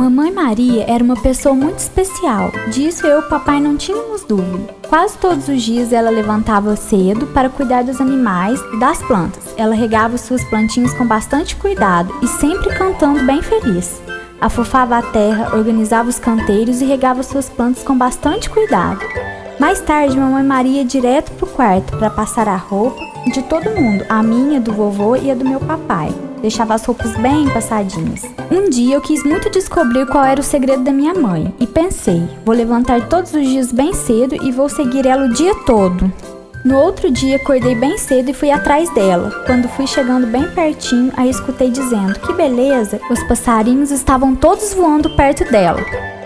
[0.00, 2.50] Mamãe Maria era uma pessoa muito especial.
[2.72, 4.74] Disso eu e o papai não tínhamos dúvida.
[4.88, 9.54] Quase todos os dias ela levantava cedo para cuidar dos animais e das plantas.
[9.58, 14.00] Ela regava suas plantinhas com bastante cuidado e sempre cantando bem feliz.
[14.40, 19.00] Afofava a terra, organizava os canteiros e regava suas plantas com bastante cuidado.
[19.58, 23.68] Mais tarde, mamãe Maria ia direto para o quarto para passar a roupa de todo
[23.78, 26.10] mundo, a minha, do vovô e a do meu papai.
[26.42, 28.22] Deixava as roupas bem passadinhas.
[28.50, 32.22] Um dia eu quis muito descobrir qual era o segredo da minha mãe e pensei:
[32.44, 36.10] vou levantar todos os dias bem cedo e vou seguir ela o dia todo.
[36.64, 39.30] No outro dia acordei bem cedo e fui atrás dela.
[39.46, 43.00] Quando fui chegando bem pertinho, a escutei dizendo: Que beleza!
[43.10, 45.80] Os passarinhos estavam todos voando perto dela.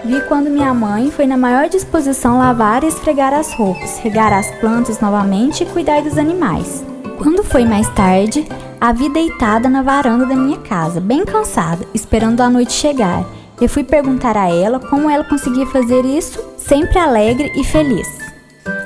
[0.04, 4.50] Vi quando minha mãe foi na maior disposição lavar e esfregar as roupas, regar as
[4.56, 6.84] plantas novamente e cuidar dos animais.
[7.16, 8.46] Quando foi mais tarde,
[8.84, 13.24] a vi deitada na varanda da minha casa, bem cansada, esperando a noite chegar.
[13.58, 18.06] Eu fui perguntar a ela como ela conseguia fazer isso, sempre alegre e feliz.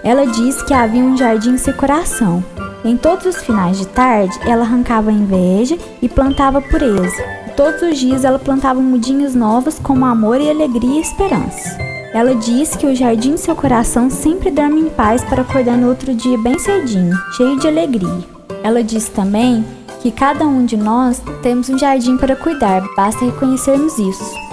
[0.04, 2.44] Ela disse que havia um jardim em seu coração.
[2.84, 7.20] Em todos os finais de tarde, ela arrancava inveja e plantava pureza.
[7.56, 11.76] Todos os dias ela plantava mudinhos novos como amor e alegria e esperança.
[12.14, 15.88] Ela disse que o jardim em seu coração sempre dorme em paz para acordar no
[15.88, 18.38] outro dia bem cedinho, cheio de alegria.
[18.62, 19.64] Ela disse também
[20.00, 24.47] que cada um de nós temos um jardim para cuidar, basta reconhecermos isso.